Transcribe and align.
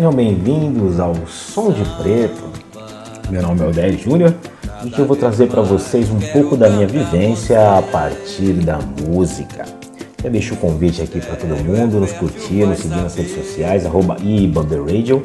Sejam 0.00 0.14
bem-vindos 0.14 0.98
ao 0.98 1.14
Som 1.26 1.72
de 1.72 1.84
Preto. 2.02 2.42
Meu 3.28 3.42
nome 3.42 3.60
é 3.60 3.66
Odélio 3.66 3.98
Júnior 3.98 4.34
e 4.82 4.98
eu 4.98 5.04
vou 5.04 5.14
trazer 5.14 5.46
para 5.48 5.60
vocês 5.60 6.08
um 6.08 6.18
pouco 6.32 6.56
da 6.56 6.70
minha 6.70 6.86
vivência 6.86 7.76
a 7.76 7.82
partir 7.82 8.54
da 8.54 8.78
música. 8.78 9.66
Eu 10.24 10.30
deixo 10.30 10.54
o 10.54 10.56
convite 10.56 11.02
aqui 11.02 11.20
para 11.20 11.36
todo 11.36 11.54
mundo 11.54 12.00
nos 12.00 12.12
curtir, 12.12 12.64
nos 12.64 12.78
seguir 12.78 12.96
nas 12.96 13.14
redes 13.14 13.34
sociais, 13.34 13.84
arroba 13.84 14.16
Radio, 14.86 15.20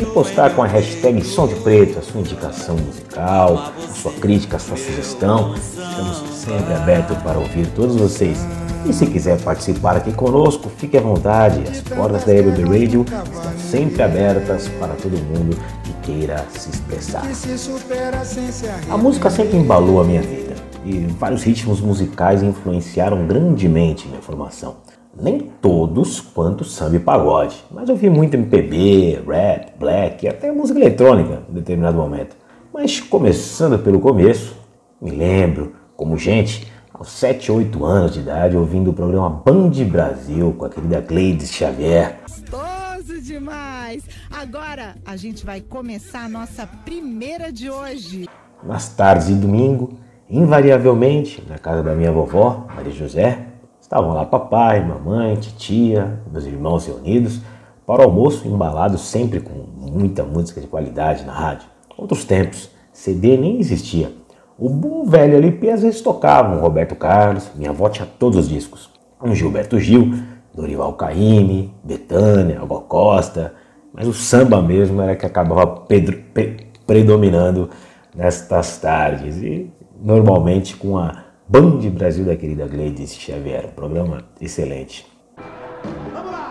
e 0.00 0.04
postar 0.06 0.54
com 0.54 0.62
a 0.62 0.68
hashtag 0.68 1.20
Som 1.24 1.48
de 1.48 1.56
Preto 1.56 1.98
a 1.98 2.02
sua 2.02 2.20
indicação 2.20 2.76
musical, 2.76 3.72
a 3.76 3.92
sua 3.92 4.12
crítica, 4.12 4.56
a 4.56 4.60
sua 4.60 4.76
sugestão. 4.76 5.52
Estamos 5.56 6.22
sempre 6.32 6.72
abertos 6.74 7.16
para 7.24 7.40
ouvir 7.40 7.66
todos 7.74 7.96
vocês. 7.96 8.38
E 8.84 8.92
se 8.92 9.06
quiser 9.06 9.40
participar 9.40 9.96
aqui 9.96 10.12
conosco, 10.12 10.68
fique 10.68 10.96
à 10.96 11.00
vontade. 11.00 11.62
As 11.70 11.80
portas 11.80 12.24
da 12.24 12.34
EBB 12.34 12.62
Radio 12.62 13.02
estão 13.02 13.58
sempre 13.58 14.02
abertas 14.02 14.68
para 14.80 14.94
todo 14.94 15.12
mundo 15.12 15.56
que 15.84 15.92
queira 16.02 16.44
se 16.50 16.70
expressar. 16.70 17.22
A 18.90 18.96
música 18.96 19.30
sempre 19.30 19.56
embalou 19.56 20.00
a 20.00 20.04
minha 20.04 20.20
vida 20.20 20.54
e 20.84 20.98
vários 21.18 21.44
ritmos 21.44 21.80
musicais 21.80 22.42
influenciaram 22.42 23.26
grandemente 23.26 24.08
minha 24.08 24.20
formação. 24.20 24.76
Nem 25.14 25.38
todos 25.60 26.20
quanto 26.20 26.64
samba 26.64 26.96
e 26.96 26.98
pagode, 26.98 27.62
mas 27.70 27.88
eu 27.88 27.94
vi 27.94 28.10
muito 28.10 28.34
MPB, 28.34 29.22
rap, 29.28 29.78
black 29.78 30.24
e 30.24 30.28
até 30.28 30.50
música 30.50 30.80
eletrônica 30.80 31.42
em 31.48 31.54
determinado 31.54 31.98
momento. 31.98 32.34
Mas 32.72 32.98
começando 32.98 33.78
pelo 33.78 34.00
começo, 34.00 34.56
me 35.00 35.10
lembro 35.10 35.74
como 35.94 36.16
gente 36.16 36.71
aos 37.02 37.10
7, 37.10 37.50
8 37.50 37.84
anos 37.84 38.14
de 38.14 38.20
idade, 38.20 38.56
ouvindo 38.56 38.92
o 38.92 38.94
programa 38.94 39.28
Band 39.28 39.72
Brasil 39.90 40.54
com 40.56 40.66
a 40.66 40.68
querida 40.70 41.00
Gleides 41.00 41.50
Xavier. 41.50 42.20
Gostoso 42.22 43.20
demais! 43.20 44.04
Agora 44.30 44.94
a 45.04 45.16
gente 45.16 45.44
vai 45.44 45.60
começar 45.60 46.26
a 46.26 46.28
nossa 46.28 46.64
primeira 46.64 47.50
de 47.50 47.68
hoje. 47.68 48.28
Nas 48.62 48.88
tardes 48.90 49.26
de 49.26 49.34
domingo, 49.34 49.98
invariavelmente, 50.30 51.42
na 51.48 51.58
casa 51.58 51.82
da 51.82 51.92
minha 51.92 52.12
vovó, 52.12 52.68
Maria 52.72 52.92
José, 52.92 53.48
estavam 53.80 54.12
lá 54.12 54.24
papai, 54.24 54.86
mamãe, 54.86 55.34
titia, 55.34 56.22
meus 56.30 56.46
irmãos 56.46 56.86
reunidos 56.86 57.40
para 57.84 58.02
o 58.02 58.04
almoço, 58.04 58.46
embalado 58.46 58.96
sempre 58.96 59.40
com 59.40 59.54
muita 59.76 60.22
música 60.22 60.60
de 60.60 60.68
qualidade 60.68 61.24
na 61.24 61.32
rádio. 61.32 61.66
Outros 61.98 62.24
tempos, 62.24 62.70
CD 62.92 63.36
nem 63.36 63.58
existia. 63.58 64.21
O 64.58 64.68
bom 64.68 65.04
velho 65.04 65.36
LP 65.36 65.70
às 65.70 65.82
vezes 65.82 66.00
tocava 66.00 66.54
um 66.54 66.60
Roberto 66.60 66.94
Carlos, 66.94 67.50
minha 67.54 67.70
avó 67.70 67.88
tinha 67.88 68.06
todos 68.18 68.38
os 68.38 68.48
discos. 68.48 68.90
Um 69.22 69.34
Gilberto 69.34 69.78
Gil, 69.78 70.12
Dorival 70.54 70.92
Caymmi, 70.94 71.74
Betânia, 71.82 72.60
Alba 72.60 72.80
Costa, 72.80 73.54
mas 73.92 74.06
o 74.06 74.12
samba 74.12 74.60
mesmo 74.60 75.00
era 75.00 75.16
que 75.16 75.26
acabava 75.26 75.66
pedro, 75.66 76.18
pe, 76.34 76.68
predominando 76.86 77.70
nestas 78.14 78.78
tardes 78.78 79.36
e 79.38 79.70
normalmente 80.00 80.76
com 80.76 80.98
a 80.98 81.24
Band 81.48 81.78
Brasil 81.90 82.24
da 82.24 82.36
querida 82.36 82.66
Gleides 82.66 83.14
Xavier, 83.14 83.66
um 83.66 83.74
programa 83.74 84.24
excelente. 84.40 85.06
Vamos 86.14 86.30
lá! 86.30 86.41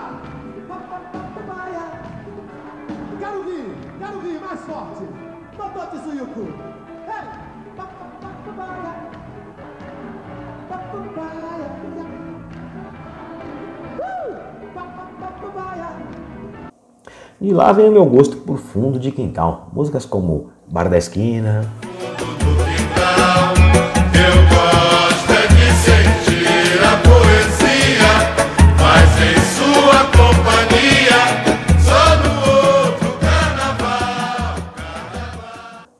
E 17.43 17.51
lá 17.51 17.71
vem 17.71 17.89
o 17.89 17.91
meu 17.91 18.05
gosto 18.05 18.37
por 18.37 18.59
fundo 18.59 18.99
de 18.99 19.11
quintal. 19.11 19.71
Músicas 19.73 20.05
como 20.05 20.51
Bar 20.71 20.87
da 20.87 20.97
Esquina. 20.99 21.67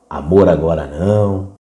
Amor 0.08 0.48
agora 0.48 0.86
não. 0.86 1.54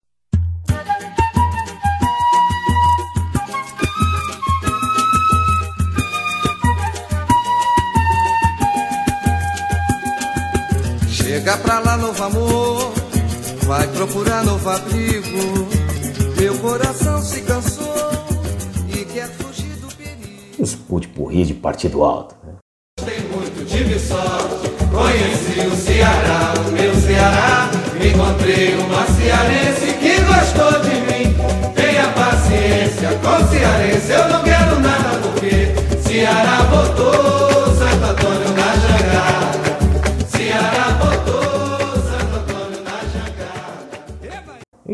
Chega 11.49 11.63
pra 11.63 11.79
lá, 11.79 11.97
novo 11.97 12.23
amor, 12.23 12.93
vai 13.65 13.87
procurar 13.87 14.43
novo 14.43 14.69
abrigo. 14.69 15.67
Meu 16.39 16.55
coração 16.59 17.19
se 17.23 17.41
cansou 17.41 18.11
e 18.87 19.03
quer 19.05 19.27
fugir 19.29 19.75
do 19.77 19.87
perigo. 19.95 20.53
Os 20.59 20.75
putipurris 20.75 21.47
de 21.47 21.55
partido 21.55 22.03
alto. 22.03 22.35
Né? 22.45 22.53
Tem 23.03 23.19
muito, 23.29 23.65
tive 23.65 23.97
sorte, 23.97 24.69
conheci 24.91 25.67
o 25.67 25.75
Ceará, 25.75 26.53
o 26.67 26.71
meu 26.71 26.93
Ceará. 26.93 27.71
Encontrei 27.95 28.75
uma 28.75 29.07
cearense 29.07 29.93
que 29.93 30.21
gostou 30.21 30.79
de 30.83 31.01
mim. 31.01 31.35
Tenha 31.73 32.09
paciência 32.09 33.09
com 33.23 33.47
cearense, 33.47 34.11
eu 34.11 34.29
não 34.29 34.43
quero 34.43 34.79
nada 34.81 35.17
porque 35.23 35.73
Ceará 36.07 36.61
votou 36.69 37.75
Santo 37.75 38.05
Antônio 38.05 38.59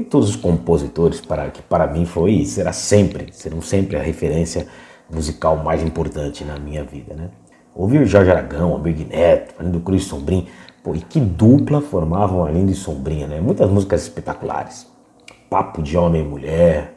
todos 0.05 0.29
os 0.29 0.35
compositores, 0.35 1.21
para 1.21 1.49
que 1.49 1.61
para 1.61 1.87
mim 1.87 2.05
foi 2.05 2.31
e 2.31 2.45
será 2.45 2.71
sempre, 2.71 3.27
serão 3.31 3.61
sempre 3.61 3.97
a 3.97 4.01
referência 4.01 4.67
musical 5.09 5.57
mais 5.57 5.83
importante 5.83 6.43
na 6.43 6.57
minha 6.57 6.83
vida, 6.83 7.13
né? 7.13 7.29
Ouvir 7.75 8.05
Jorge 8.05 8.31
Aragão, 8.31 8.71
Alberg 8.71 9.03
Neto, 9.05 9.55
Fernando 9.55 9.81
Cruz 9.81 10.05
Sombrinha, 10.05 10.45
pô, 10.81 10.95
e 10.95 10.99
que 10.99 11.19
dupla 11.19 11.81
formavam 11.81 12.45
a 12.45 12.49
Linda 12.49 12.71
e 12.71 12.75
Sombrinha, 12.75 13.27
né? 13.27 13.41
Muitas 13.41 13.69
músicas 13.69 14.03
espetaculares. 14.03 14.87
Papo 15.49 15.83
de 15.83 15.97
Homem 15.97 16.21
e 16.21 16.25
Mulher, 16.27 16.94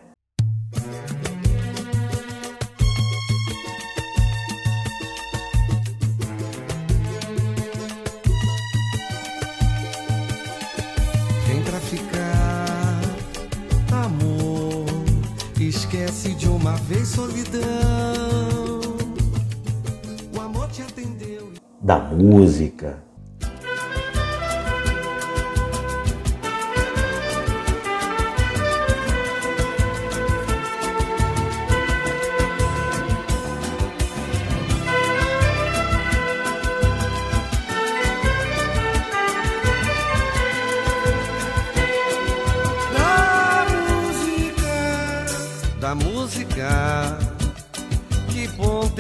esquece 15.79 16.35
de 16.35 16.49
uma 16.49 16.73
vez 16.73 17.07
solidão. 17.09 17.61
O 20.37 20.41
amor 20.41 20.69
te 20.71 20.83
atendeu. 20.83 21.53
Da 21.81 22.01
música, 22.01 23.01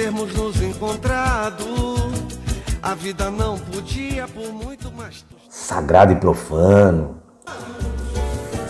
termos 0.08 0.32
nos 0.34 0.62
encontrado. 0.62 1.66
A 2.82 2.94
vida 2.94 3.31
não 3.31 3.58
podia 3.58 4.26
por 4.26 4.50
muito 4.50 4.90
mais. 4.90 5.22
Sagrado 5.50 6.14
e 6.14 6.16
profano. 6.16 7.16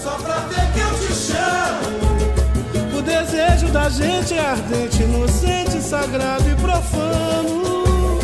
Só 0.02 0.10
pra 0.16 0.38
ver 0.48 0.72
que 0.72 0.80
eu 0.80 1.06
te 1.06 1.14
chamo. 1.14 2.98
O 2.98 3.02
desejo 3.02 3.72
da 3.72 3.88
gente 3.88 4.34
é 4.34 4.50
ardente, 4.50 5.00
inocente, 5.00 5.80
sagrado 5.80 6.42
e 6.50 6.56
profano. 6.56 8.18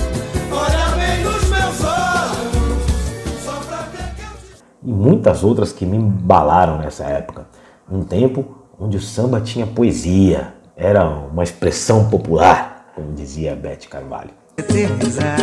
Olha 0.51 0.97
bem 0.97 1.23
nos 1.23 1.49
meus 1.49 1.85
olhos. 1.85 3.45
Só 3.45 3.53
pra 3.69 3.83
ver 3.93 4.15
que 4.17 4.23
eu 4.23 4.37
te 4.39 4.89
E 4.89 4.93
muitas 4.93 5.45
outras 5.45 5.73
que 5.73 5.87
me 5.87 5.97
embalaram 5.97 6.79
nessa 6.79 7.05
época. 7.05 7.47
Um 7.89 8.03
tempo 8.03 8.57
onde 8.77 8.97
o 8.97 9.01
samba 9.01 9.41
tinha 9.41 9.69
poesia, 9.69 10.53
era 10.77 11.09
uma 11.09 11.45
expressão 11.45 12.11
popular, 12.11 12.74
como 12.95 13.13
dizia 13.13 13.57
Bete 13.57 13.89
Carvalho. 13.89 14.31
Eternizar, 14.57 15.37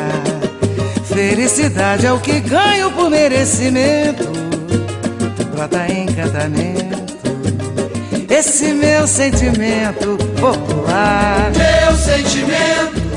felicidade 1.03 2.05
é 2.05 2.13
o 2.13 2.19
que 2.19 2.39
ganho 2.39 2.91
por 2.91 3.09
merecimento, 3.09 4.23
brota 5.53 5.85
encantamento, 5.91 7.01
esse 8.29 8.71
meu 8.73 9.05
sentimento 9.05 10.17
popular, 10.39 11.51
meu 11.51 11.97
sentimento. 11.97 13.11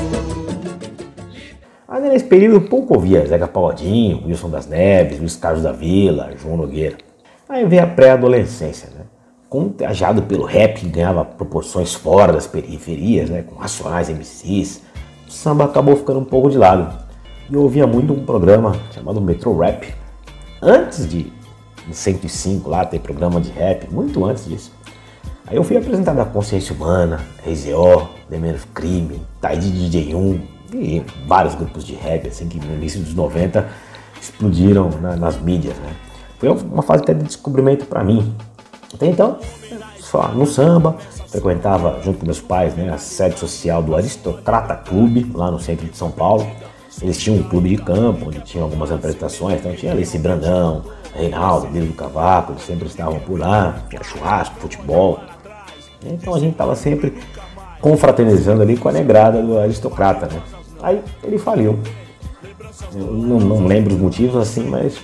A 1.87 1.99
nesse 1.99 2.25
período 2.25 2.67
pouco 2.67 2.95
ouvia 2.95 3.25
Zeca 3.25 3.47
Pagodinho, 3.47 4.25
Wilson 4.25 4.49
das 4.49 4.67
Neves, 4.67 5.19
Luiz 5.19 5.37
Carlos 5.37 5.63
da 5.63 5.71
Vila, 5.71 6.33
João 6.37 6.57
Nogueira. 6.57 6.97
Aí 7.47 7.65
veio 7.65 7.83
a 7.83 7.87
pré-adolescência, 7.87 8.89
né? 8.89 8.94
Contagiado 9.49 10.23
pelo 10.23 10.45
rap 10.45 10.81
que 10.81 10.87
ganhava 10.87 11.23
proporções 11.23 11.93
fora 11.93 12.33
das 12.33 12.47
periferias, 12.47 13.29
né? 13.29 13.43
Com 13.43 13.55
racionais 13.55 14.09
MCs, 14.09 14.81
o 15.27 15.31
samba 15.31 15.65
acabou 15.65 15.95
ficando 15.95 16.19
um 16.19 16.25
pouco 16.25 16.49
de 16.49 16.57
lado. 16.57 17.05
E 17.49 17.53
eu 17.53 17.61
ouvia 17.61 17.85
muito 17.85 18.11
um 18.11 18.25
programa 18.25 18.75
chamado 18.91 19.21
Metro 19.21 19.55
Rap. 19.57 19.93
Antes 20.61 21.07
de, 21.07 21.31
em 21.87 21.93
105 21.93 22.69
lá 22.69 22.85
ter 22.85 22.99
programa 22.99 23.39
de 23.39 23.51
rap, 23.51 23.87
muito 23.93 24.25
antes 24.25 24.45
disso. 24.45 24.71
Aí 25.47 25.55
eu 25.55 25.63
fui 25.63 25.77
apresentado 25.77 26.19
a 26.19 26.25
Consciência 26.25 26.75
Humana, 26.75 27.19
RZO, 27.45 28.09
of 28.55 28.67
Crime, 28.73 29.21
Taidi 29.39 29.69
DJ1 29.69 30.41
e 30.73 31.03
vários 31.27 31.53
grupos 31.53 31.85
de 31.85 31.93
rap, 31.93 32.27
assim, 32.27 32.47
que 32.47 32.59
no 32.59 32.73
início 32.73 32.99
dos 32.99 33.13
90 33.13 33.67
explodiram 34.19 34.89
na, 34.99 35.15
nas 35.15 35.39
mídias, 35.39 35.77
né? 35.77 35.93
Foi 36.39 36.49
uma 36.49 36.81
fase 36.81 37.03
até 37.03 37.13
de 37.13 37.23
descobrimento 37.23 37.85
para 37.85 38.03
mim. 38.03 38.33
Até 38.95 39.07
então, 39.07 39.37
só 39.99 40.29
no 40.29 40.45
samba, 40.45 40.95
frequentava 41.27 41.99
junto 42.01 42.19
com 42.19 42.25
meus 42.25 42.39
pais 42.39 42.73
né, 42.75 42.89
a 42.93 42.97
sede 42.97 43.37
social 43.37 43.83
do 43.83 43.93
Aristocrata 43.93 44.73
Clube, 44.73 45.29
lá 45.33 45.51
no 45.51 45.59
centro 45.59 45.85
de 45.85 45.97
São 45.97 46.09
Paulo. 46.09 46.47
Eles 47.01 47.17
tinham 47.17 47.39
um 47.39 47.43
clube 47.43 47.67
de 47.67 47.77
campo, 47.77 48.27
onde 48.27 48.39
tinham 48.39 48.63
algumas 48.63 48.89
apresentações, 48.89 49.59
então 49.59 49.75
tinha 49.75 49.91
Alice 49.91 50.17
Brandão, 50.17 50.85
Reinaldo, 51.13 51.67
Lilo 51.67 51.87
do 51.87 51.93
Cavaco, 51.93 52.53
eles 52.53 52.63
sempre 52.63 52.87
estavam 52.87 53.19
por 53.19 53.37
lá, 53.37 53.83
tinha 53.89 54.01
churrasco, 54.01 54.61
futebol. 54.61 55.19
Então 56.05 56.33
a 56.33 56.39
gente 56.39 56.53
estava 56.53 56.73
sempre 56.73 57.17
confraternizando 57.81 58.61
ali 58.61 58.77
com 58.77 58.87
a 58.87 58.93
negrada 58.93 59.41
do 59.41 59.59
aristocrata, 59.59 60.27
né? 60.27 60.41
Aí 60.81 61.01
ele 61.21 61.37
faliu. 61.37 61.77
Eu 62.93 63.11
não, 63.11 63.39
não 63.41 63.67
lembro 63.67 63.93
os 63.93 63.99
motivos 63.99 64.37
assim, 64.37 64.63
mas 64.63 65.01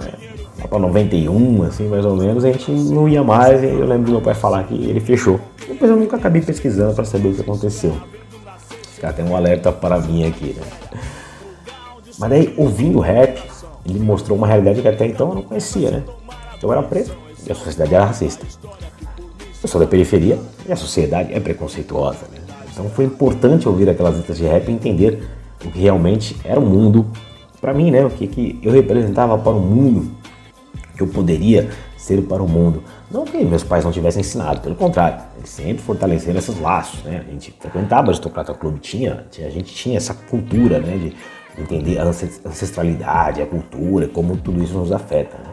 é, 0.00 0.31
para 0.68 0.78
91, 0.78 1.62
assim, 1.64 1.88
mais 1.88 2.04
ou 2.04 2.16
menos, 2.16 2.44
a 2.44 2.52
gente 2.52 2.70
não 2.70 3.08
ia 3.08 3.22
mais. 3.22 3.62
Eu 3.62 3.86
lembro 3.86 4.06
do 4.06 4.12
meu 4.12 4.20
pai 4.20 4.34
falar 4.34 4.64
que 4.64 4.74
ele 4.74 5.00
fechou. 5.00 5.40
Depois 5.66 5.90
eu 5.90 5.96
nunca 5.96 6.16
acabei 6.16 6.42
pesquisando 6.42 6.94
para 6.94 7.04
saber 7.04 7.28
o 7.28 7.34
que 7.34 7.40
aconteceu. 7.40 7.96
Ficar 8.94 9.12
tem 9.12 9.24
um 9.24 9.34
alerta 9.34 9.72
para 9.72 9.98
mim 9.98 10.26
aqui, 10.26 10.54
né? 10.54 10.62
Mas 12.18 12.30
daí, 12.30 12.54
ouvindo 12.56 13.00
rap, 13.00 13.42
ele 13.84 13.98
mostrou 13.98 14.36
uma 14.36 14.46
realidade 14.46 14.80
que 14.80 14.88
até 14.88 15.06
então 15.06 15.30
eu 15.30 15.34
não 15.36 15.42
conhecia, 15.42 15.90
né? 15.90 16.02
Eu 16.62 16.70
era 16.72 16.82
preto 16.82 17.16
e 17.46 17.50
a 17.50 17.54
sociedade 17.54 17.94
era 17.94 18.04
racista. 18.04 18.46
Eu 19.62 19.68
sou 19.68 19.80
da 19.80 19.86
periferia 19.86 20.38
e 20.66 20.72
a 20.72 20.76
sociedade 20.76 21.32
é 21.32 21.40
preconceituosa, 21.40 22.26
né? 22.32 22.40
Então 22.72 22.88
foi 22.88 23.04
importante 23.04 23.68
ouvir 23.68 23.88
aquelas 23.88 24.16
letras 24.16 24.38
de 24.38 24.44
rap 24.44 24.68
e 24.68 24.72
entender 24.72 25.22
o 25.64 25.70
que 25.70 25.78
realmente 25.78 26.36
era 26.44 26.58
o 26.58 26.64
mundo 26.64 27.06
para 27.60 27.74
mim, 27.74 27.90
né? 27.90 28.04
O 28.04 28.10
que, 28.10 28.26
que 28.26 28.58
eu 28.62 28.72
representava 28.72 29.36
para 29.38 29.52
o 29.52 29.60
mundo, 29.60 30.10
que 30.96 31.02
eu 31.02 31.06
poderia 31.06 31.70
ser 31.96 32.20
para 32.22 32.42
o 32.42 32.48
mundo. 32.48 32.82
Não 33.10 33.24
que 33.24 33.42
meus 33.44 33.62
pais 33.62 33.84
não 33.84 33.92
tivessem 33.92 34.20
ensinado, 34.20 34.60
pelo 34.60 34.74
contrário, 34.74 35.22
eles 35.36 35.50
sempre 35.50 35.82
fortaleceram 35.82 36.38
esses 36.38 36.58
laços, 36.58 37.02
né? 37.04 37.24
A 37.26 37.30
gente 37.30 37.54
frequentava 37.58 38.08
o 38.08 38.10
Aristocrata 38.10 38.52
Clube, 38.54 38.80
tinha, 38.80 39.26
a 39.38 39.50
gente 39.50 39.72
tinha 39.74 39.96
essa 39.96 40.14
cultura, 40.14 40.78
né? 40.78 40.96
De 40.96 41.62
entender 41.62 41.98
a 41.98 42.04
ancestralidade, 42.04 43.42
a 43.42 43.46
cultura, 43.46 44.08
como 44.08 44.36
tudo 44.36 44.62
isso 44.62 44.74
nos 44.74 44.90
afeta, 44.90 45.36
né? 45.38 45.50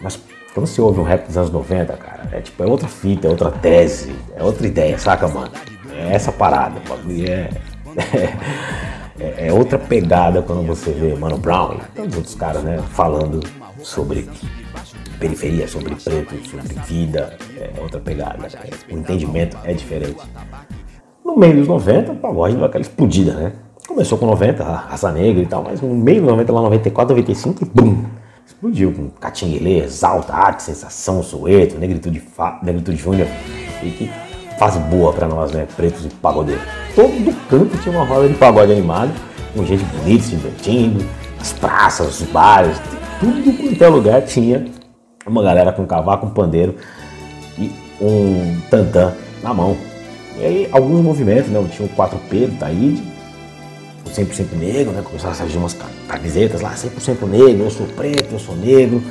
Mas 0.00 0.18
quando 0.54 0.66
você 0.66 0.80
ouve 0.80 1.00
um 1.00 1.02
rap 1.02 1.26
dos 1.26 1.36
anos 1.36 1.50
90, 1.50 1.92
cara, 1.94 2.28
é 2.30 2.40
tipo, 2.40 2.62
é 2.62 2.66
outra 2.66 2.86
fita, 2.86 3.26
é 3.26 3.30
outra 3.30 3.50
tese, 3.50 4.14
é 4.36 4.42
outra 4.42 4.66
ideia, 4.66 4.96
saca, 4.96 5.26
mano? 5.26 5.50
É 5.92 6.14
essa 6.14 6.30
parada, 6.30 6.80
é, 7.28 7.50
é, 9.18 9.48
é, 9.48 9.52
outra 9.52 9.78
pegada 9.78 10.42
quando 10.42 10.64
você 10.66 10.92
vê 10.92 11.14
Mano 11.14 11.38
Brown 11.38 11.74
e 11.74 11.96
todos 11.96 12.10
os 12.12 12.16
outros 12.16 12.34
caras, 12.34 12.62
né, 12.62 12.82
falando 12.90 13.40
sobre 13.84 14.28
periferia, 15.20 15.68
sobre 15.68 15.94
preto, 15.94 16.34
sobre 16.48 16.74
vida, 16.86 17.36
é 17.56 17.80
outra 17.80 18.00
pegada, 18.00 18.48
cara. 18.48 18.68
O 18.90 18.96
entendimento 18.96 19.56
é 19.62 19.72
diferente. 19.74 20.16
No 21.24 21.36
meio 21.36 21.56
dos 21.56 21.68
90, 21.68 22.12
o 22.12 22.16
pagode 22.16 22.56
deu 22.56 22.64
aquela 22.64 22.82
explodida, 22.82 23.34
né? 23.34 23.52
Começou 23.86 24.16
com 24.16 24.26
90, 24.26 24.64
a 24.64 24.76
raça 24.76 25.12
negra 25.12 25.42
e 25.42 25.46
tal, 25.46 25.62
mas 25.62 25.80
no 25.80 25.94
meio 25.94 26.22
dos 26.22 26.30
90, 26.30 26.52
lá 26.52 26.62
94, 26.62 27.14
95, 27.14 27.64
e 27.64 27.68
bum! 27.68 28.04
Explodiu 28.46 28.92
com 28.92 29.08
Catinguelê, 29.10 29.84
Exalta, 29.84 30.32
Arte, 30.32 30.62
Sensação, 30.62 31.22
Soeto, 31.22 31.78
Negritude, 31.78 32.20
Fa... 32.20 32.58
Negritude 32.62 32.96
Júnior. 32.96 33.28
E 33.82 33.90
que 33.90 34.10
fase 34.58 34.78
boa 34.80 35.12
para 35.12 35.28
nós, 35.28 35.52
né? 35.52 35.66
Pretos 35.76 36.04
e 36.04 36.08
pagodeiros. 36.08 36.62
Todo 36.94 37.48
canto 37.48 37.76
tinha 37.82 37.94
uma 37.94 38.04
roda 38.04 38.28
de 38.28 38.34
pagode 38.34 38.72
animado, 38.72 39.12
com 39.54 39.64
gente 39.64 39.84
bonita 39.84 40.24
se 40.24 40.30
divertindo, 40.30 41.04
as 41.40 41.52
praças, 41.52 42.20
os 42.20 42.26
bares, 42.28 42.78
tudo 43.24 43.56
quanto 43.56 43.82
é 43.82 43.88
lugar 43.88 44.22
tinha 44.22 44.66
uma 45.26 45.42
galera 45.42 45.72
com 45.72 45.86
cavaco, 45.86 46.26
um 46.26 46.30
pandeiro 46.30 46.76
e 47.58 47.70
um 48.00 48.60
tantã 48.70 49.14
na 49.42 49.54
mão. 49.54 49.76
E 50.38 50.44
aí 50.44 50.68
alguns 50.72 51.00
movimentos, 51.00 51.50
né? 51.50 51.64
Tinha 51.70 51.86
o 51.86 51.90
4P 51.90 52.46
do 52.48 52.58
Taíde, 52.58 53.02
o 54.04 54.10
100% 54.10 54.56
negro, 54.58 54.92
né? 54.92 55.02
Começaram 55.02 55.32
a 55.32 55.36
surgir 55.36 55.58
umas 55.58 55.76
camisetas 56.08 56.60
lá, 56.60 56.74
100% 56.74 57.26
negro, 57.26 57.64
eu 57.64 57.70
sou 57.70 57.86
preto, 57.86 58.32
eu 58.32 58.38
sou 58.38 58.56
negro. 58.56 59.02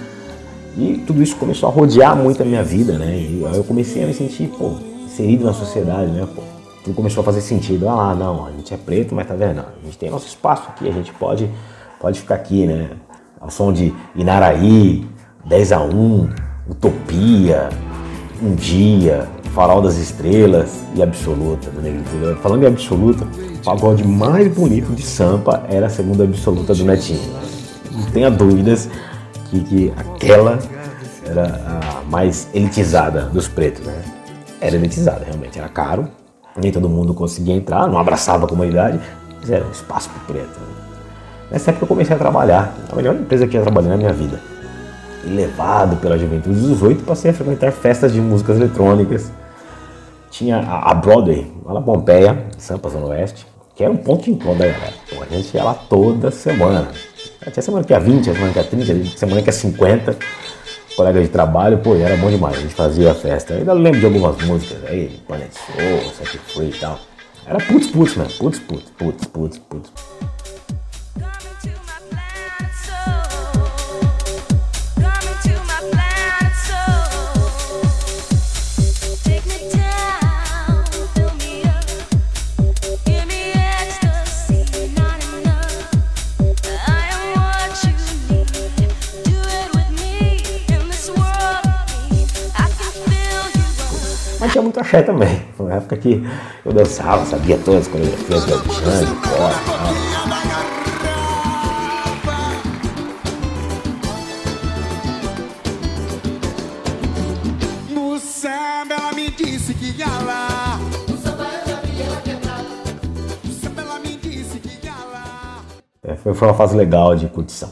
E 0.77 1.03
tudo 1.05 1.21
isso 1.21 1.35
começou 1.35 1.69
a 1.69 1.71
rodear 1.71 2.15
muito 2.15 2.41
a 2.41 2.45
minha 2.45 2.63
vida, 2.63 2.97
né? 2.97 3.15
E 3.15 3.45
aí 3.45 3.57
eu 3.57 3.63
comecei 3.63 4.03
a 4.03 4.07
me 4.07 4.13
sentir, 4.13 4.47
pô, 4.47 4.75
inserido 5.05 5.45
na 5.45 5.53
sociedade, 5.53 6.11
né? 6.11 6.27
Pô, 6.35 6.41
tudo 6.83 6.95
começou 6.95 7.21
a 7.21 7.23
fazer 7.23 7.41
sentido. 7.41 7.87
Ah 7.87 7.95
lá, 7.95 8.15
não, 8.15 8.47
a 8.47 8.51
gente 8.51 8.73
é 8.73 8.77
preto, 8.77 9.15
mas 9.15 9.27
tá 9.27 9.35
vendo? 9.35 9.59
A 9.59 9.85
gente 9.85 9.97
tem 9.97 10.09
nosso 10.09 10.27
espaço 10.27 10.63
aqui, 10.69 10.89
a 10.89 10.91
gente 10.91 11.13
pode, 11.13 11.49
pode 11.99 12.19
ficar 12.19 12.35
aqui, 12.35 12.65
né? 12.65 12.89
Ao 13.43 13.51
som 13.51 13.73
de 13.73 13.93
Inaraí, 14.15 15.05
10 15.45 15.71
a 15.73 15.81
1, 15.81 16.29
Utopia, 16.69 17.67
Um 18.41 18.55
Dia, 18.55 19.27
Farol 19.53 19.81
das 19.81 19.97
Estrelas 19.97 20.85
e 20.95 21.03
Absoluta 21.03 21.69
do 21.69 21.81
Negritude. 21.81 22.39
Falando 22.41 22.63
em 22.63 22.67
Absoluta, 22.67 23.25
o 23.25 23.57
pagode 23.65 24.07
mais 24.07 24.47
bonito 24.47 24.93
de 24.93 25.01
Sampa 25.01 25.61
era 25.69 25.87
a 25.87 25.89
segunda 25.89 26.23
Absoluta 26.23 26.73
do 26.73 26.85
Netinho. 26.85 27.19
Não 27.91 28.03
tenha 28.11 28.31
dúvidas 28.31 28.89
que, 29.49 29.59
que 29.59 29.93
aquela 29.97 30.59
era 31.25 31.99
a 31.99 32.09
mais 32.09 32.47
elitizada 32.53 33.23
dos 33.25 33.49
pretos, 33.49 33.85
né? 33.85 34.01
era 34.61 34.77
elitizada, 34.77 35.25
realmente. 35.25 35.59
Era 35.59 35.67
caro, 35.67 36.07
nem 36.55 36.71
todo 36.71 36.87
mundo 36.87 37.13
conseguia 37.13 37.53
entrar, 37.53 37.89
não 37.89 37.97
abraçava 37.97 38.45
a 38.45 38.47
comunidade, 38.47 39.01
mas 39.41 39.51
era 39.51 39.65
um 39.65 39.71
espaço 39.71 40.09
para 40.09 40.33
preto. 40.33 40.59
Né? 40.61 40.82
Nessa 41.53 41.69
época 41.69 41.83
eu 41.83 41.87
comecei 41.87 42.15
a 42.15 42.17
trabalhar, 42.17 42.75
a 42.91 42.95
melhor 42.95 43.13
empresa 43.13 43.45
que 43.45 43.55
eu 43.55 43.61
trabalhei 43.61 43.91
na 43.91 43.95
minha 43.95 44.11
vida. 44.11 44.41
E 45.23 45.29
levado 45.29 45.97
pela 45.97 46.17
juventude 46.17 46.59
dos 46.59 46.67
18, 46.67 47.03
passei 47.03 47.29
a 47.29 47.33
frequentar 47.33 47.71
festas 47.71 48.11
de 48.11 48.19
músicas 48.19 48.57
eletrônicas. 48.57 49.31
Tinha 50.31 50.57
a 50.57 50.91
Broadway, 50.95 51.49
lá 51.63 51.75
na 51.75 51.81
Pompeia, 51.81 52.47
Sampa, 52.57 52.89
Zona 52.89 53.05
Oeste, 53.05 53.45
que 53.75 53.83
era 53.83 53.93
um 53.93 53.97
ponto 53.97 54.23
de 54.23 54.31
encontro 54.31 54.57
da 54.57 54.65
galera. 54.65 54.93
Pô, 55.07 55.21
a 55.21 55.27
gente 55.27 55.55
ia 55.55 55.63
lá 55.63 55.75
toda 55.75 56.31
semana. 56.31 56.87
Tinha 57.51 57.61
semana 57.61 57.83
que 57.83 57.93
é 57.93 57.99
20, 57.99 58.33
semana 58.33 58.51
que 58.51 58.59
é 58.59 58.63
30, 58.63 59.17
semana 59.17 59.41
que 59.43 59.49
é 59.49 59.53
50 59.53 60.17
colega 60.95 61.21
de 61.21 61.27
trabalho, 61.27 61.79
pô, 61.79 61.95
era 61.95 62.15
bom 62.17 62.29
demais. 62.29 62.57
A 62.57 62.61
gente 62.61 62.73
fazia 62.73 63.11
a 63.11 63.15
festa. 63.15 63.53
ainda 63.53 63.73
lembro 63.73 63.99
de 63.99 64.05
algumas 64.05 64.37
músicas 64.43 64.83
aí, 64.85 65.19
Planet 65.27 65.51
Soul, 65.51 66.13
Set 66.17 66.37
Free 66.37 66.69
e 66.69 66.79
tal. 66.79 66.99
Era 67.45 67.59
putz 67.59 67.87
putz, 67.87 68.15
mano. 68.15 68.29
Putz 68.39 68.59
putz, 68.59 68.89
putz 68.97 69.25
putz, 69.27 69.57
putz. 69.57 69.91
Muito 94.73 94.79
axé 94.79 95.03
também. 95.03 95.39
Foi 95.55 95.67
uma 95.67 95.75
época 95.75 95.95
que 95.97 96.23
eu 96.65 96.73
dançava, 96.73 97.23
sabia 97.25 97.57
todas 97.59 97.81
as 97.81 97.87
coreografias 97.87 98.43
ela 98.43 98.61
quebrar. 98.63 98.79
No 107.91 108.19
samba 108.19 108.95
ela 108.95 109.13
me 109.13 109.29
disse 109.29 109.75
que 109.75 109.97
ia 109.97 110.07
lá. 110.07 110.79
É, 116.05 116.15
foi, 116.15 116.33
foi 116.33 116.47
uma 116.47 116.53
fase 116.53 116.75
legal 116.75 117.15
de 117.15 117.27
curtição. 117.27 117.69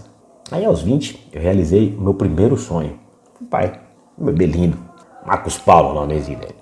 Aí 0.52 0.64
aos 0.64 0.82
20 0.82 1.30
eu 1.34 1.42
realizei 1.42 1.96
o 1.98 2.02
meu 2.02 2.14
primeiro 2.14 2.56
sonho. 2.58 3.00
pai, 3.50 3.80
um 4.18 4.26
bebê 4.26 4.46
lindo. 4.46 4.78
Marcos 5.26 5.58
Paulo, 5.58 5.92
o 5.92 5.94
nomezinho 5.94 6.40
dele. 6.40 6.61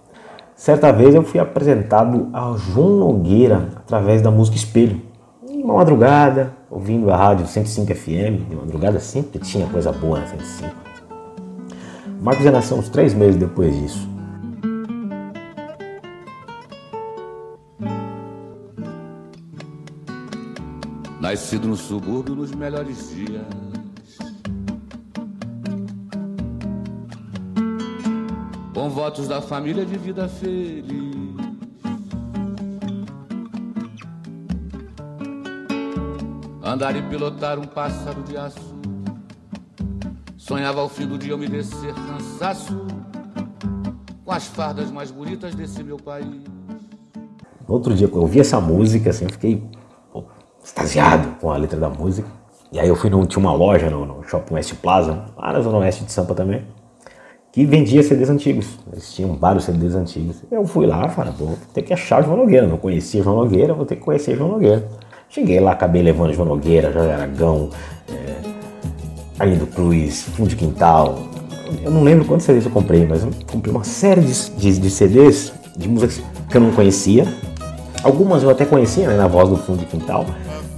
Certa 0.60 0.92
vez 0.92 1.16
eu 1.16 1.24
fui 1.24 1.40
apresentado 1.40 2.28
a 2.34 2.54
João 2.58 2.98
Nogueira 2.98 3.70
através 3.78 4.22
da 4.22 4.30
música 4.30 4.58
Espelho. 4.58 5.02
uma 5.42 5.76
madrugada, 5.76 6.52
ouvindo 6.70 7.10
a 7.10 7.16
rádio 7.16 7.48
105 7.48 7.96
FM, 7.96 8.50
de 8.50 8.58
madrugada 8.58 9.00
sempre 9.00 9.40
tinha 9.40 9.66
coisa 9.68 9.94
boa 9.94 10.20
na 10.20 10.28
105. 10.28 10.76
Marcos 12.20 12.44
já 12.44 12.52
nasceu 12.52 12.76
uns 12.76 12.90
três 12.90 13.14
meses 13.14 13.38
depois 13.38 13.74
disso. 13.74 14.06
Nascido 21.22 21.70
no 21.70 21.78
subúrbio 21.78 22.36
nos 22.36 22.52
melhores 22.52 23.12
dias. 23.16 23.69
Com 28.80 28.88
votos 28.88 29.28
da 29.28 29.42
família 29.42 29.86
de 29.86 29.98
vida 29.98 30.26
feliz. 30.30 30.86
Andar 36.64 36.96
e 36.96 37.02
pilotar 37.02 37.60
um 37.60 37.66
pássaro 37.66 38.24
de 38.24 38.38
aço. 38.38 38.74
Sonhava 40.38 40.80
ao 40.80 40.88
fim 40.88 41.06
do 41.06 41.18
dia 41.18 41.34
eu 41.34 41.38
me 41.38 41.50
descer 41.50 41.94
cansaço. 41.94 42.88
Com 44.24 44.32
as 44.32 44.48
fardas 44.48 44.90
mais 44.90 45.12
bonitas 45.12 45.54
desse 45.54 45.84
meu 45.84 45.98
país. 45.98 46.42
Outro 47.68 47.94
dia, 47.94 48.08
quando 48.08 48.20
eu 48.20 48.22
ouvi 48.22 48.40
essa 48.40 48.62
música, 48.62 49.10
assim, 49.10 49.28
fiquei 49.28 49.62
pô, 50.14 50.24
extasiado 50.64 51.36
com 51.42 51.52
a 51.52 51.58
letra 51.58 51.78
da 51.78 51.90
música. 51.90 52.30
E 52.72 52.80
aí 52.80 52.88
eu 52.88 52.96
fui, 52.96 53.10
no, 53.10 53.28
tinha 53.28 53.42
uma 53.42 53.52
loja 53.52 53.90
no, 53.90 54.06
no 54.06 54.24
Shopping 54.24 54.54
West 54.54 54.74
Plaza, 54.76 55.26
lá 55.36 55.52
na 55.52 55.60
Zona 55.60 55.80
Oeste 55.80 56.06
de 56.06 56.14
Sampa 56.14 56.34
também, 56.34 56.66
que 57.52 57.66
vendia 57.66 58.04
CDs 58.04 58.30
antigos. 58.30 58.68
Eles 58.92 59.14
tinham 59.14 59.36
vários 59.36 59.66
CDs 59.66 59.96
antigos. 59.96 60.38
Eu 60.52 60.66
fui 60.66 60.86
lá 60.86 61.10
falei, 61.10 61.34
vou 61.38 61.58
ter 61.74 61.82
que 61.82 61.94
achar 61.94 62.22
o 62.22 62.26
João 62.26 62.38
Nogueira. 62.38 62.68
Não 62.68 62.78
conhecia 62.78 63.24
João 63.24 63.38
Nogueira, 63.38 63.74
vou 63.74 63.86
ter 63.86 63.96
que 63.96 64.02
conhecer 64.02 64.36
João 64.36 64.50
Nogueira. 64.50 64.88
Cheguei 65.30 65.60
lá, 65.60 65.72
acabei 65.72 66.02
levando 66.02 66.34
João 66.34 66.48
Nogueira, 66.48 66.92
Jorge 66.92 67.12
Aragão, 67.12 67.70
é, 68.12 68.36
Arlindo 69.38 69.68
Cruz, 69.68 70.24
Fundo 70.24 70.50
de 70.50 70.56
Quintal. 70.56 71.20
Eu 71.84 71.92
não 71.92 72.04
lembro 72.04 72.26
quantos 72.26 72.46
CDs 72.46 72.66
eu 72.66 72.72
comprei, 72.72 73.06
mas 73.06 73.24
eu 73.24 73.30
comprei 73.52 73.74
uma 73.74 73.84
série 73.84 74.22
de, 74.22 74.50
de, 74.52 74.80
de 74.80 74.90
CDs 74.90 75.54
de 75.78 75.88
músicas 75.88 76.22
que 76.50 76.58
eu 76.58 76.62
não 76.62 76.72
conhecia. 76.72 77.28
Algumas 78.04 78.44
eu 78.44 78.50
até 78.50 78.66
conhecia 78.66 79.08
né, 79.08 79.16
na 79.16 79.28
voz 79.28 79.50
do 79.50 79.58
Fundo 79.58 79.80
de 79.80 79.86
Quintal, 79.86 80.26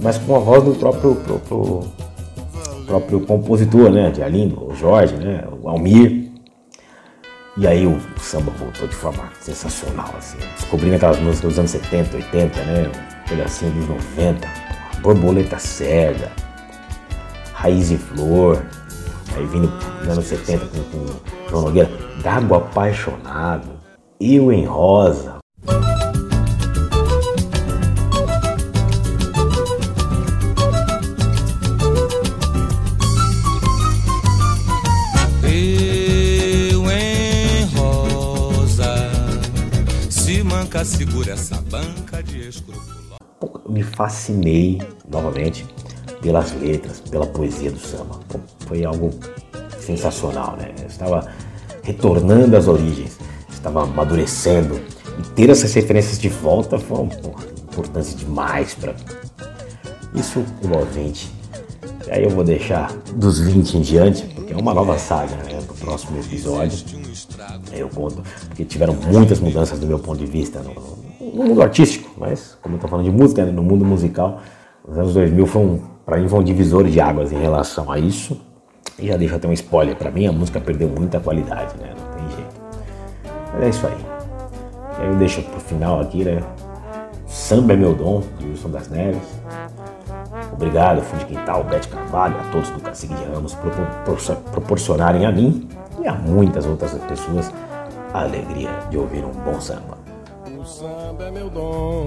mas 0.00 0.18
com 0.18 0.36
a 0.36 0.38
voz 0.38 0.62
do 0.62 0.74
próprio, 0.74 1.14
próprio, 1.14 1.80
próprio 2.86 3.20
compositor, 3.20 3.90
né? 3.90 4.10
De 4.10 4.22
Arlindo, 4.22 4.68
o 4.68 4.74
Jorge, 4.74 5.14
né? 5.16 5.44
O 5.62 5.68
Almir. 5.68 6.21
E 7.56 7.66
aí 7.66 7.86
o 7.86 8.00
samba 8.18 8.50
voltou 8.52 8.88
de 8.88 8.94
forma 8.94 9.30
sensacional, 9.40 10.14
assim. 10.16 10.38
Descobrindo 10.56 10.96
aquelas 10.96 11.18
músicas 11.18 11.50
dos 11.50 11.58
anos 11.58 11.70
70, 11.70 12.16
80, 12.16 12.64
né? 12.64 12.88
Um 12.88 13.28
pedacinho 13.28 13.72
dos 13.72 13.88
90. 13.88 14.48
Borboleta 15.02 15.58
Cega, 15.58 16.32
Raiz 17.52 17.90
e 17.90 17.98
Flor. 17.98 18.64
Aí 19.36 19.44
vindo 19.46 19.68
nos 19.68 20.08
anos 20.08 20.24
70 20.24 20.66
com, 20.66 20.82
com 20.84 21.48
João 21.50 21.62
Nogueira. 21.64 21.90
Gago 22.22 22.54
Apaixonado. 22.54 23.68
Eu 24.18 24.50
em 24.50 24.64
Rosa. 24.64 25.41
Me 43.68 43.82
fascinei 43.82 44.80
novamente 45.08 45.66
pelas 46.20 46.52
letras, 46.52 47.00
pela 47.00 47.26
poesia 47.26 47.70
do 47.70 47.78
samba. 47.78 48.20
Foi 48.66 48.84
algo 48.84 49.10
sensacional, 49.80 50.56
né? 50.56 50.72
Eu 50.80 50.86
estava 50.86 51.28
retornando 51.82 52.56
às 52.56 52.68
origens, 52.68 53.18
estava 53.50 53.82
amadurecendo 53.82 54.80
e 55.18 55.22
ter 55.34 55.50
essas 55.50 55.72
referências 55.74 56.18
de 56.18 56.28
volta 56.28 56.78
foi 56.78 57.06
pô, 57.06 57.34
importante 57.70 58.14
demais 58.14 58.74
para 58.74 58.92
mim. 58.92 59.04
Isso 60.14 60.44
20. 60.92 61.30
E 62.06 62.10
aí 62.10 62.24
eu 62.24 62.30
vou 62.30 62.44
deixar 62.44 62.92
dos 63.14 63.40
20 63.40 63.78
em 63.78 63.80
diante, 63.80 64.22
porque 64.34 64.52
é 64.52 64.56
uma 64.56 64.74
nova 64.74 64.98
saga, 64.98 65.34
né? 65.36 65.60
Pro 65.66 65.74
próximo 65.76 66.18
episódio. 66.20 66.78
Eu 67.72 67.88
conto, 67.88 68.22
porque 68.48 68.64
tiveram 68.64 68.94
muitas 68.94 69.40
mudanças 69.40 69.78
do 69.78 69.86
meu 69.86 69.98
ponto 69.98 70.18
de 70.18 70.26
vista 70.26 70.60
no, 70.60 71.01
no 71.32 71.44
mundo 71.44 71.62
artístico, 71.62 72.10
mas 72.18 72.56
como 72.60 72.76
eu 72.76 72.78
tô 72.80 72.88
falando 72.88 73.04
de 73.06 73.10
música, 73.12 73.44
né? 73.44 73.50
no 73.52 73.62
mundo 73.62 73.84
musical, 73.84 74.40
os 74.86 74.98
anos 74.98 75.14
2000 75.14 75.46
foi 75.46 75.62
um, 75.62 75.80
para 76.04 76.18
mim 76.18 76.28
foi 76.28 76.40
um 76.40 76.42
divisor 76.44 76.84
de 76.84 77.00
águas 77.00 77.32
em 77.32 77.38
relação 77.38 77.90
a 77.90 77.98
isso. 77.98 78.40
E 78.98 79.06
já 79.08 79.16
deixo 79.16 79.34
até 79.34 79.48
um 79.48 79.52
spoiler, 79.52 79.96
para 79.96 80.10
mim 80.10 80.26
a 80.26 80.32
música 80.32 80.60
perdeu 80.60 80.88
muita 80.88 81.18
qualidade, 81.18 81.74
né? 81.78 81.94
Não 81.96 82.16
tem 82.18 82.36
jeito. 82.36 82.60
Mas 83.54 83.62
é 83.62 83.68
isso 83.68 83.86
aí. 83.86 83.96
E 84.98 85.02
aí 85.02 85.08
eu 85.08 85.16
deixo 85.16 85.42
pro 85.42 85.60
final 85.60 86.00
aqui, 86.00 86.24
né? 86.24 86.40
Samba 87.26 87.72
é 87.72 87.76
meu 87.76 87.94
dom, 87.94 88.22
de 88.38 88.46
Wilson 88.46 88.70
das 88.70 88.88
Neves. 88.88 89.22
Obrigado, 90.52 91.00
Fundo 91.00 91.20
de 91.20 91.26
Quintal, 91.26 91.64
Bete 91.64 91.88
Carvalho, 91.88 92.36
a 92.38 92.50
todos 92.50 92.68
do 92.70 92.80
Cacique 92.80 93.14
de 93.14 93.24
Ramos 93.24 93.54
por 93.54 93.70
propor- 94.04 94.36
proporcionarem 94.52 95.24
a 95.24 95.32
mim 95.32 95.66
e 96.02 96.06
a 96.06 96.12
muitas 96.12 96.66
outras 96.66 96.92
pessoas 96.92 97.50
a 98.12 98.22
alegria 98.22 98.68
de 98.90 98.98
ouvir 98.98 99.24
um 99.24 99.30
bom 99.30 99.58
samba. 99.60 100.01
O 100.62 100.64
samba 100.64 101.24
é 101.24 101.30
meu 101.32 101.50
dom. 101.50 102.06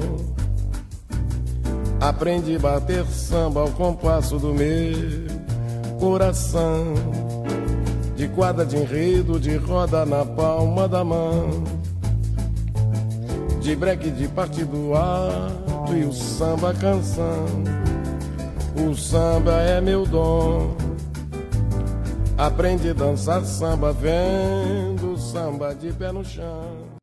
Aprendi 2.00 2.56
a 2.56 2.60
bater 2.60 3.06
samba 3.06 3.60
ao 3.60 3.70
compasso 3.72 4.40
do 4.40 4.54
meu 4.54 5.28
coração. 6.00 6.94
De 8.16 8.30
quadra 8.30 8.66
de 8.66 8.78
enredo, 8.78 9.38
de 9.42 9.58
roda 9.58 10.06
na 10.06 10.26
palma 10.26 10.88
da 10.88 11.04
mão. 11.04 11.66
De 13.60 13.76
breque 13.76 14.10
de 14.10 14.30
partido 14.30 14.96
alto 14.96 15.94
e 15.94 16.06
o 16.06 16.14
samba 16.14 16.74
canção. 16.74 17.46
O 18.90 18.96
samba 18.96 19.52
é 19.64 19.82
meu 19.82 20.06
dom. 20.06 20.78
Aprendi 22.38 22.92
a 22.92 22.94
dançar 22.94 23.44
samba 23.44 23.92
vendo 23.92 25.18
samba 25.18 25.76
de 25.76 25.92
pé 25.92 26.10
no 26.14 26.24
chão. 26.24 26.95